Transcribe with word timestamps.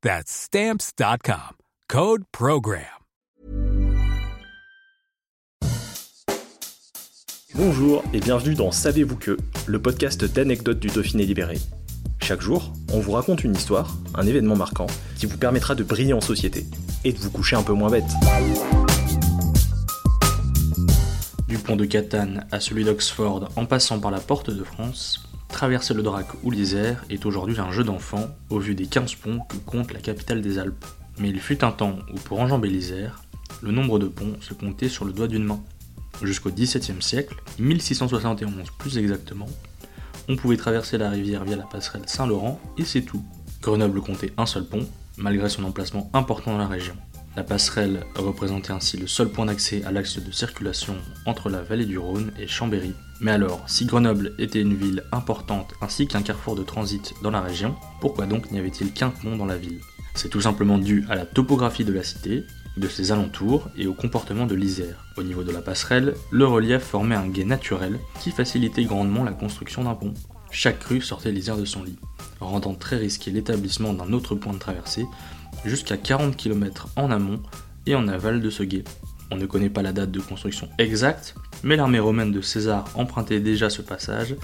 That's 0.00 0.30
Stamps.com. 0.30 1.56
Code 1.88 2.22
Program. 2.30 2.84
Bonjour 7.56 8.04
et 8.12 8.20
bienvenue 8.20 8.54
dans 8.54 8.70
Savez-vous 8.70 9.16
que, 9.16 9.36
le 9.66 9.82
podcast 9.82 10.24
d'anecdotes 10.24 10.78
du 10.78 10.86
Dauphiné 10.86 11.26
libéré. 11.26 11.58
Chaque 12.22 12.40
jour, 12.40 12.72
on 12.92 13.00
vous 13.00 13.10
raconte 13.10 13.42
une 13.42 13.56
histoire, 13.56 13.96
un 14.14 14.24
événement 14.24 14.54
marquant, 14.54 14.86
qui 15.16 15.26
vous 15.26 15.36
permettra 15.36 15.74
de 15.74 15.82
briller 15.82 16.12
en 16.12 16.20
société 16.20 16.64
et 17.02 17.12
de 17.12 17.18
vous 17.18 17.32
coucher 17.32 17.56
un 17.56 17.64
peu 17.64 17.72
moins 17.72 17.90
bête. 17.90 18.04
Du 21.48 21.58
pont 21.58 21.74
de 21.74 21.86
Catane 21.86 22.46
à 22.52 22.60
celui 22.60 22.84
d'Oxford 22.84 23.48
en 23.56 23.66
passant 23.66 23.98
par 23.98 24.12
la 24.12 24.20
porte 24.20 24.50
de 24.50 24.62
France, 24.62 25.27
Traverser 25.48 25.94
le 25.94 26.02
Drac 26.02 26.26
ou 26.44 26.50
l'Isère 26.50 27.04
est 27.10 27.26
aujourd'hui 27.26 27.58
un 27.58 27.72
jeu 27.72 27.82
d'enfant 27.82 28.28
au 28.50 28.58
vu 28.58 28.74
des 28.74 28.86
15 28.86 29.14
ponts 29.16 29.40
que 29.40 29.56
compte 29.56 29.92
la 29.92 30.00
capitale 30.00 30.42
des 30.42 30.58
Alpes. 30.58 30.84
Mais 31.18 31.30
il 31.30 31.40
fut 31.40 31.64
un 31.64 31.72
temps 31.72 31.98
où 32.12 32.18
pour 32.18 32.40
enjamber 32.40 32.68
l'Isère, 32.68 33.22
le 33.62 33.72
nombre 33.72 33.98
de 33.98 34.06
ponts 34.06 34.36
se 34.40 34.54
comptait 34.54 34.88
sur 34.88 35.04
le 35.04 35.12
doigt 35.12 35.26
d'une 35.26 35.44
main. 35.44 35.60
Jusqu'au 36.22 36.50
XVIIe 36.50 37.00
siècle, 37.00 37.36
1671 37.58 38.70
plus 38.78 38.98
exactement, 38.98 39.48
on 40.28 40.36
pouvait 40.36 40.56
traverser 40.56 40.98
la 40.98 41.10
rivière 41.10 41.44
via 41.44 41.56
la 41.56 41.64
passerelle 41.64 42.02
Saint-Laurent 42.06 42.60
et 42.76 42.84
c'est 42.84 43.02
tout. 43.02 43.24
Grenoble 43.62 44.00
comptait 44.00 44.32
un 44.36 44.46
seul 44.46 44.64
pont, 44.64 44.86
malgré 45.16 45.48
son 45.48 45.64
emplacement 45.64 46.10
important 46.12 46.52
dans 46.52 46.58
la 46.58 46.68
région. 46.68 46.94
La 47.36 47.42
passerelle 47.42 48.04
représentait 48.16 48.72
ainsi 48.72 48.96
le 48.96 49.06
seul 49.06 49.28
point 49.28 49.46
d'accès 49.46 49.84
à 49.84 49.92
l'axe 49.92 50.18
de 50.18 50.30
circulation 50.30 50.96
entre 51.24 51.48
la 51.48 51.62
vallée 51.62 51.86
du 51.86 51.98
Rhône 51.98 52.32
et 52.38 52.46
Chambéry. 52.46 52.92
Mais 53.20 53.32
alors, 53.32 53.64
si 53.66 53.84
Grenoble 53.84 54.34
était 54.38 54.60
une 54.60 54.74
ville 54.74 55.02
importante 55.10 55.74
ainsi 55.80 56.06
qu'un 56.06 56.22
carrefour 56.22 56.54
de 56.54 56.62
transit 56.62 57.14
dans 57.22 57.32
la 57.32 57.40
région, 57.40 57.74
pourquoi 58.00 58.26
donc 58.26 58.50
n'y 58.52 58.58
avait-il 58.58 58.92
qu'un 58.92 59.10
pont 59.10 59.36
dans 59.36 59.46
la 59.46 59.58
ville? 59.58 59.80
C'est 60.14 60.28
tout 60.28 60.40
simplement 60.40 60.78
dû 60.78 61.04
à 61.08 61.16
la 61.16 61.26
topographie 61.26 61.84
de 61.84 61.92
la 61.92 62.04
cité, 62.04 62.44
de 62.76 62.88
ses 62.88 63.10
alentours 63.10 63.68
et 63.76 63.86
au 63.86 63.92
comportement 63.92 64.46
de 64.46 64.54
l'Isère. 64.54 65.04
Au 65.16 65.24
niveau 65.24 65.42
de 65.42 65.50
la 65.50 65.62
passerelle, 65.62 66.14
le 66.30 66.46
relief 66.46 66.82
formait 66.82 67.16
un 67.16 67.26
guet 67.26 67.44
naturel 67.44 67.98
qui 68.20 68.30
facilitait 68.30 68.84
grandement 68.84 69.24
la 69.24 69.32
construction 69.32 69.84
d'un 69.84 69.94
pont. 69.94 70.14
Chaque 70.50 70.82
rue 70.84 71.00
sortait 71.00 71.32
l'Isère 71.32 71.56
de 71.56 71.64
son 71.64 71.82
lit, 71.82 71.98
rendant 72.40 72.74
très 72.74 72.96
risqué 72.96 73.30
l'établissement 73.30 73.92
d'un 73.92 74.12
autre 74.12 74.34
point 74.34 74.52
de 74.52 74.58
traversée 74.58 75.06
jusqu'à 75.64 75.96
40 75.96 76.36
km 76.36 76.88
en 76.96 77.10
amont 77.10 77.42
et 77.86 77.94
en 77.94 78.06
aval 78.06 78.40
de 78.40 78.50
ce 78.50 78.62
guet. 78.62 78.84
On 79.30 79.36
ne 79.36 79.46
connaît 79.46 79.70
pas 79.70 79.82
la 79.82 79.92
date 79.92 80.10
de 80.10 80.20
construction 80.20 80.68
exacte, 80.78 81.34
mais 81.62 81.76
l'armée 81.76 81.98
romaine 81.98 82.32
de 82.32 82.40
César 82.40 82.88
empruntait 82.94 83.40
déjà 83.40 83.70
ce 83.70 83.82
passage 83.82 84.36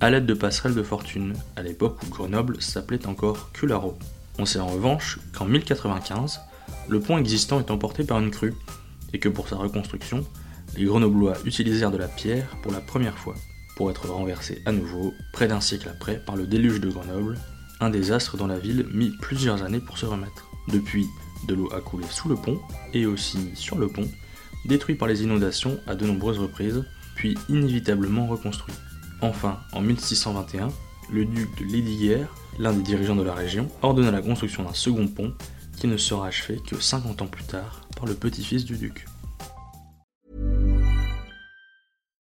à 0.00 0.10
l'aide 0.10 0.26
de 0.26 0.34
passerelles 0.34 0.74
de 0.74 0.82
fortune, 0.82 1.34
à 1.56 1.62
l'époque 1.62 1.98
où 2.02 2.10
Grenoble 2.10 2.60
s'appelait 2.60 3.06
encore 3.06 3.52
Cularo. 3.52 3.96
On 4.38 4.46
sait 4.46 4.58
en 4.58 4.66
revanche 4.66 5.20
qu'en 5.32 5.44
1095, 5.44 6.40
le 6.88 7.00
pont 7.00 7.18
existant 7.18 7.60
est 7.60 7.70
emporté 7.70 8.02
par 8.02 8.18
une 8.18 8.30
crue, 8.30 8.54
et 9.12 9.18
que 9.18 9.28
pour 9.28 9.48
sa 9.48 9.56
reconstruction, 9.56 10.24
les 10.76 10.86
Grenoblois 10.86 11.34
utilisèrent 11.44 11.90
de 11.90 11.98
la 11.98 12.08
pierre 12.08 12.56
pour 12.62 12.72
la 12.72 12.80
première 12.80 13.18
fois, 13.18 13.34
pour 13.76 13.90
être 13.90 14.08
renversé 14.08 14.62
à 14.66 14.72
nouveau, 14.72 15.14
près 15.32 15.48
d'un 15.48 15.60
siècle 15.60 15.88
après, 15.88 16.18
par 16.18 16.36
le 16.36 16.46
déluge 16.46 16.80
de 16.80 16.90
Grenoble, 16.90 17.38
un 17.80 17.90
désastre 17.90 18.36
dont 18.36 18.46
la 18.46 18.58
ville 18.58 18.86
mit 18.92 19.12
plusieurs 19.20 19.62
années 19.62 19.80
pour 19.80 19.98
se 19.98 20.06
remettre. 20.06 20.48
Depuis, 20.68 21.06
de 21.46 21.54
l'eau 21.54 21.72
a 21.72 21.80
coulé 21.80 22.06
sous 22.10 22.28
le 22.28 22.36
pont 22.36 22.60
et 22.92 23.06
aussi 23.06 23.50
sur 23.54 23.78
le 23.78 23.88
pont, 23.88 24.08
détruit 24.64 24.94
par 24.94 25.08
les 25.08 25.22
inondations 25.22 25.78
à 25.86 25.94
de 25.94 26.06
nombreuses 26.06 26.38
reprises, 26.38 26.84
puis 27.14 27.36
inévitablement 27.48 28.26
reconstruit. 28.26 28.74
Enfin, 29.20 29.60
en 29.72 29.80
1621, 29.80 30.68
le 31.12 31.24
duc 31.24 31.48
de 31.58 31.64
Lédiguière, 31.64 32.34
l'un 32.58 32.72
des 32.72 32.82
dirigeants 32.82 33.16
de 33.16 33.22
la 33.22 33.34
région, 33.34 33.68
ordonna 33.82 34.10
la 34.10 34.22
construction 34.22 34.64
d'un 34.64 34.74
second 34.74 35.06
pont 35.06 35.32
qui 35.76 35.86
ne 35.86 35.96
sera 35.96 36.26
achevé 36.26 36.60
que 36.66 36.80
50 36.80 37.22
ans 37.22 37.26
plus 37.26 37.44
tard 37.44 37.86
par 37.96 38.06
le 38.06 38.14
petit-fils 38.14 38.64
du 38.64 38.76
duc. 38.76 39.06